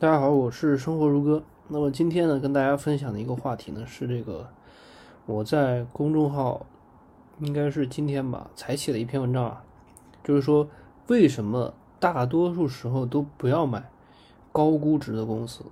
[0.00, 1.42] 大家好，我是生活如歌。
[1.68, 4.48] 那么今天呢，跟大家分享的一个话题呢，是这个
[5.26, 6.64] 我在公众号
[7.40, 9.62] 应该是今天吧才写的一篇文章啊，
[10.24, 10.66] 就是说
[11.08, 13.90] 为什么大多数时候都不要买
[14.52, 15.66] 高估值的公司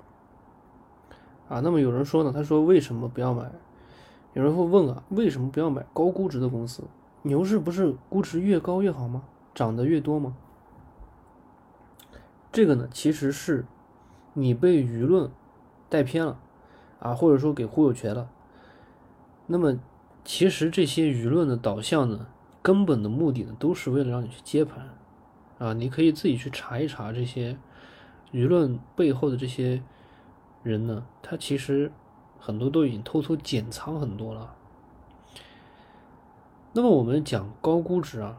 [1.49, 1.61] 啊？
[1.61, 3.51] 那么有人说呢，他说为什么不要买？
[4.35, 6.85] 有人会问啊，为什么不要买高估值的公司？
[7.23, 9.23] 牛市不是估值越高越好吗？
[9.55, 10.37] 涨得越多吗？
[12.53, 13.65] 这个呢，其实是。
[14.35, 15.31] 你被舆论
[15.89, 16.39] 带偏了
[17.01, 18.31] 啊，或者说给忽悠瘸了。
[19.47, 19.79] 那么，
[20.25, 22.27] 其实这些舆论的导向呢，
[22.61, 24.89] 根本的目的呢，都是为了让你去接盘
[25.59, 25.73] 啊。
[25.73, 27.59] 你可以自己去查一查这些
[28.33, 29.83] 舆论背后的这些
[30.63, 31.91] 人呢，他其实
[32.39, 34.55] 很多都已经偷偷减仓很多了。
[36.75, 38.39] 那么我们讲高估值啊，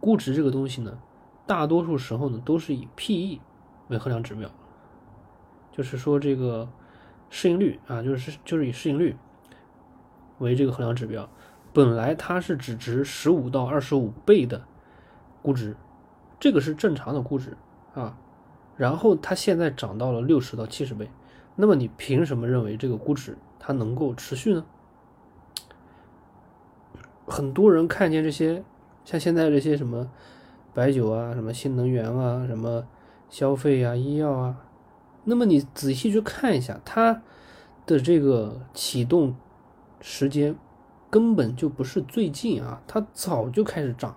[0.00, 0.98] 估值这个东西呢，
[1.46, 3.40] 大多数时候呢，都是以 P/E
[3.88, 4.50] 为衡量指标。
[5.80, 6.68] 就是说，这个
[7.30, 9.16] 市盈率啊，就是就是以市盈率
[10.36, 11.26] 为这个衡量指标。
[11.72, 14.62] 本来它是只值十五到二十五倍的
[15.40, 15.74] 估值，
[16.38, 17.56] 这个是正常的估值
[17.94, 18.18] 啊。
[18.76, 21.10] 然后它现在涨到了六十到七十倍，
[21.56, 24.66] 那么你凭什么认为这个估值它能够持续呢？
[27.26, 28.62] 很多人看见这些，
[29.06, 30.10] 像现在这些什么
[30.74, 32.86] 白酒啊、什么新能源啊、什么
[33.30, 34.56] 消费啊、医药啊。
[35.24, 37.22] 那么你仔细去看一下，它
[37.86, 39.36] 的这个启动
[40.00, 40.56] 时间
[41.10, 44.16] 根本就不是最近啊，它早就开始涨，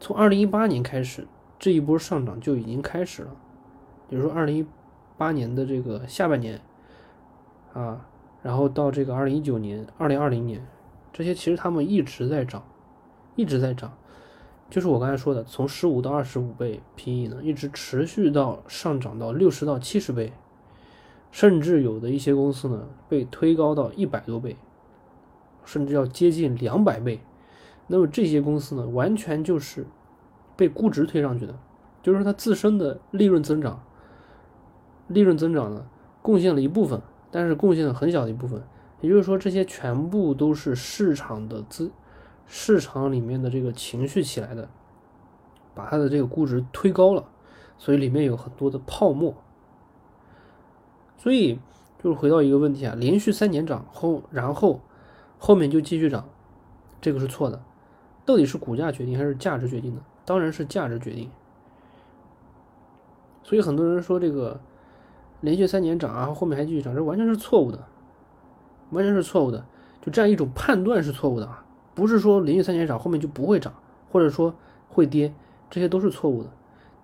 [0.00, 1.26] 从二零一八年开始，
[1.58, 3.30] 这一波上涨就已经开始了。
[4.08, 4.66] 比如说二零一
[5.16, 6.60] 八年的这个下半年
[7.72, 8.06] 啊，
[8.42, 10.66] 然后到这个二零一九年、二零二零年，
[11.12, 12.62] 这些其实他们一直在涨，
[13.36, 13.96] 一直在涨。
[14.70, 20.32] 就是我刚才说的，从十五到二十五倍 PE 呢，一直持续到上涨到六十到七十倍，
[21.30, 24.56] 甚至有的一些公司呢被推高到一百多倍，
[25.64, 27.20] 甚至要接近两百倍。
[27.86, 29.86] 那么这些公司呢，完全就是
[30.56, 31.54] 被估值推上去的，
[32.02, 33.84] 就是说它自身的利润增长，
[35.06, 35.86] 利润增长呢
[36.22, 38.60] 贡献了一部分，但是贡献了很小的一部分。
[39.00, 41.92] 也就是说，这些全部都是市场的资。
[42.46, 44.68] 市场里面的这个情绪起来的，
[45.74, 47.24] 把它的这个估值推高了，
[47.78, 49.34] 所以里面有很多的泡沫。
[51.16, 51.58] 所以
[52.02, 54.80] 就是回到一个问题啊，连续三年涨后，然后
[55.38, 56.28] 后面就继续涨，
[57.00, 57.62] 这个是错的。
[58.26, 60.02] 到底是股价决定还是价值决定的？
[60.24, 61.30] 当然是价值决定。
[63.42, 64.60] 所以很多人说这个
[65.40, 67.86] 连续三年涨啊，后面还继续涨，这完全是错误的，
[68.90, 69.66] 完全是错误的。
[70.00, 71.63] 就这样一种判断是错误的啊。
[71.94, 73.72] 不是说连续三年涨，后面就不会涨，
[74.10, 74.54] 或者说
[74.88, 75.32] 会跌，
[75.70, 76.50] 这些都是错误的。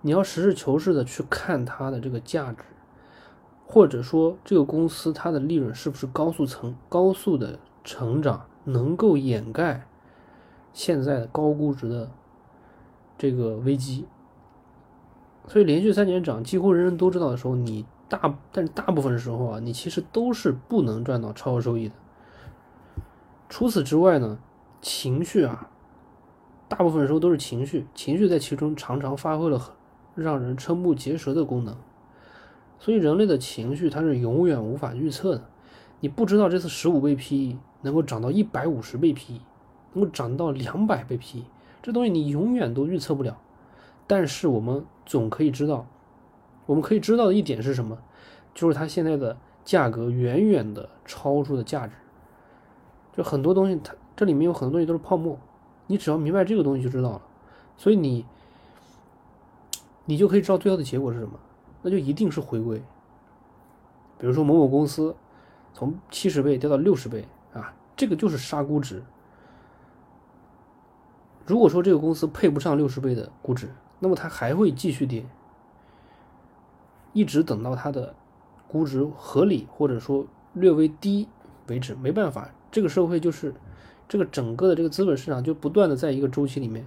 [0.01, 2.63] 你要实事求是的去看它的这个价值，
[3.65, 9.87] 或者说这个公司它的利润是不是高速成高速的成长，能够掩盖
[10.73, 12.11] 现在的高估值的
[13.17, 14.05] 这个危机。
[15.47, 21.95] 所以连续三年涨，几乎人人都知道的时候，你大但是大部分时候啊，你其实都是不能赚到超额收益的。
[23.49, 24.39] 除此之外呢？
[24.81, 25.69] 情绪啊，
[26.67, 29.75] 大部分时候都是情绪，情绪在其中常常发挥了很
[30.15, 31.77] 让人瞠目结舌的功能。
[32.79, 35.47] 所以人类的情绪它是永远无法预测的。
[35.99, 39.39] 你不知道这次十五倍 PE 能够涨到一百五十倍 PE，
[39.93, 41.43] 能够涨到两百倍 PE，
[41.83, 43.39] 这东西你永远都预测不了。
[44.07, 45.85] 但是我们总可以知道，
[46.65, 47.99] 我们可以知道的一点是什么？
[48.55, 51.93] 就是它现在的价格远远的超出了价值。
[53.15, 53.93] 就很多东西它。
[54.15, 55.39] 这里面有很多东西都是泡沫，
[55.87, 57.21] 你只要明白这个东西就知道了，
[57.75, 58.25] 所以你，
[60.05, 61.39] 你就可以知道最后的结果是什么，
[61.81, 62.77] 那就一定是回归。
[64.19, 65.15] 比如说某某公司
[65.73, 69.01] 从七十倍掉到六十倍啊，这个就是杀估值。
[71.47, 75.25] 如果说这个公司配不上六十倍的估值，那么它还会继续跌，
[77.13, 78.13] 一直等到它的
[78.67, 81.27] 估值合理或者说略微低
[81.67, 81.95] 为止。
[81.95, 83.55] 没办法，这个社会就是。
[84.11, 86.85] 这个整个的这个资本市场就不断的在一个周期里面，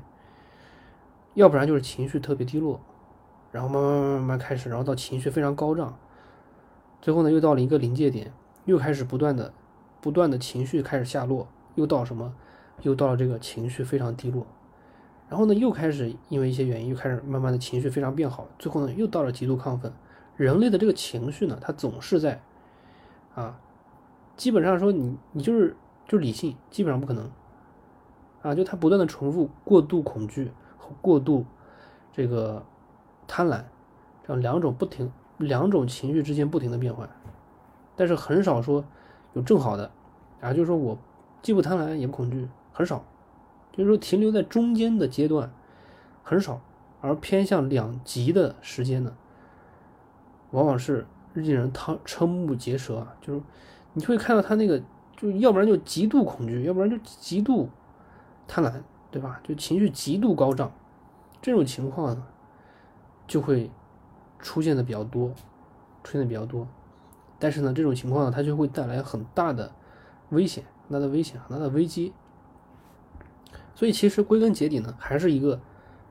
[1.32, 2.78] 要不然就是情绪特别低落，
[3.50, 5.98] 然后慢慢慢慢慢开始，然后到情绪非常高涨，
[7.00, 8.30] 最后呢又到了一个临界点，
[8.66, 9.54] 又开始不断的
[10.02, 12.34] 不断的情绪开始下落，又到什么，
[12.82, 14.46] 又到了这个情绪非常低落，
[15.30, 19.90] 然后呢又开始因为一些原因又开始慢慢的情绪非常变好，最后呢又到了极度亢奋。
[20.36, 22.42] 人类的这个情绪呢，它总是在
[23.34, 23.58] 啊，
[24.36, 25.74] 基本上说你你就是。
[26.06, 27.30] 就理性，基本上不可能，
[28.42, 31.46] 啊，就他不断的重复过度恐惧和过度
[32.12, 32.64] 这个
[33.26, 33.62] 贪婪，
[34.26, 37.08] 这样两种不停两种情绪之间不停的变换，
[37.96, 38.84] 但是很少说
[39.32, 39.90] 有正好的，
[40.40, 40.98] 啊，就是说我
[41.42, 43.04] 既不贪婪也不恐惧，很少，
[43.72, 45.52] 就是说停留在中间的阶段
[46.22, 46.60] 很少，
[47.00, 49.16] 而偏向两极的时间呢，
[50.50, 53.40] 往往是令人瞠瞠目结舌啊，就是
[53.94, 54.80] 你会看到他那个，
[55.16, 57.68] 就要不然就极度恐惧，要不然就极度
[58.46, 58.72] 贪婪，
[59.10, 59.40] 对吧？
[59.42, 60.72] 就情绪极度高涨，
[61.40, 62.26] 这种情况呢，
[63.26, 63.70] 就会。
[64.40, 65.30] 出现的比较多，
[66.02, 66.68] 出现的比较多，
[67.38, 69.72] 但是呢，这种情况呢，它就会带来很大的
[70.28, 72.12] 危险，很大的危险，很大的危机。
[73.74, 75.58] 所以其实归根结底呢，还是一个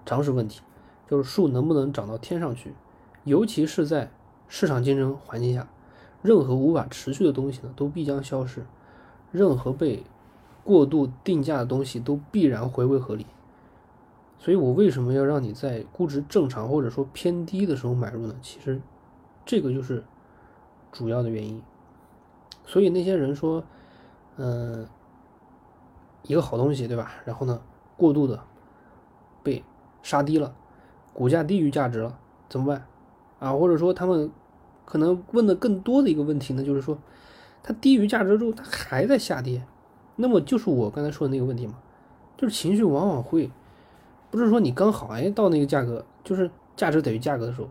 [0.03, 0.61] 常识问题，
[1.07, 2.73] 就是树能不能长到天上去？
[3.23, 4.09] 尤其是在
[4.47, 5.67] 市场竞争环境下，
[6.23, 8.61] 任何无法持续的东西呢，都必将消失；
[9.33, 10.03] 任何被
[10.63, 13.25] 过度定价的东西，都必然回归合理。
[14.37, 18.35] 所以我为什么要让你在估值正常或者说偏低的时候买入呢？
[18.41, 18.81] 其实，
[19.45, 20.03] 这个就是
[20.91, 21.61] 主要的原因。
[22.65, 23.63] 所以那些人说，
[24.37, 24.87] 嗯，
[26.23, 27.11] 一个好东西，对吧？
[27.25, 27.61] 然后呢，
[27.97, 28.41] 过度的
[29.41, 29.63] 被
[30.01, 30.55] 杀低了，
[31.13, 32.85] 股价低于价值了，怎么办？
[33.39, 34.31] 啊，或者说他们
[34.85, 36.97] 可能问的更多的一个问题呢，就是说，
[37.63, 39.65] 它低于价值之后，它还在下跌，
[40.17, 41.75] 那么就是我刚才说的那个问题嘛，
[42.37, 43.49] 就是情绪往往会。
[44.29, 47.69] 不是说你刚好哎到那个价格，就是价值等于价格的时候，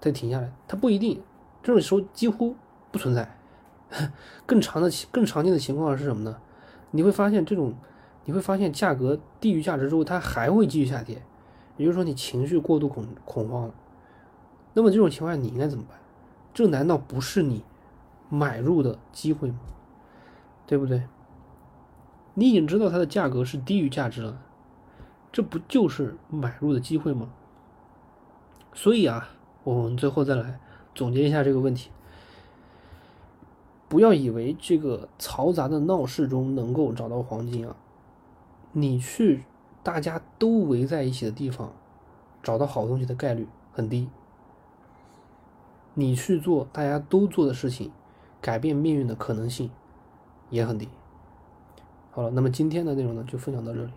[0.00, 1.20] 它停下来，它不一定，
[1.62, 2.56] 这种时候几乎
[2.90, 3.36] 不存在。
[4.46, 6.38] 更长的、更常见的情况是什么呢？
[6.92, 7.74] 你会发现这种，
[8.24, 11.22] 你会发现价格低于价值之后，它还会继续下跌，
[11.76, 13.74] 也就是说你情绪过度恐恐慌了。
[14.72, 15.98] 那么这种情况下你应该怎么办？
[16.54, 17.62] 这难道不是你
[18.32, 19.58] 买入的机会吗？
[20.66, 21.02] 对不对？
[22.32, 24.40] 你已经知道它的价格是低于价值了。
[25.30, 27.28] 这不就是买入的机会吗？
[28.72, 29.28] 所以啊，
[29.64, 30.58] 我们最后再来
[30.94, 31.90] 总结一下这个问题：
[33.86, 37.76] 不要以为这个嘈杂的闹市中能够找到黄金啊！
[38.72, 39.44] 你去
[39.82, 41.70] 大家都围在一起的地方
[42.42, 44.08] 找到好东西的概率很低。
[45.92, 47.92] 你去做大家都做的事情，
[48.42, 49.70] 改变命运的可能性
[50.50, 50.86] 也很低。
[52.10, 53.90] 好了，那么今天的内容呢，就分享到这里。